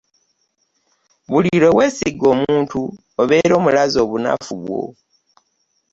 [1.29, 2.81] buli lwe weesiga omuntu
[3.21, 4.83] obeera omulaze obunafu bwo.